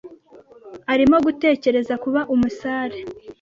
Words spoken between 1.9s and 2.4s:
kuba